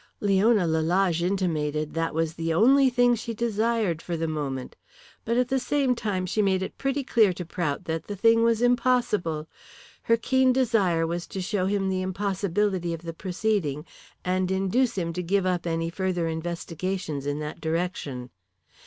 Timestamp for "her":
10.01-10.17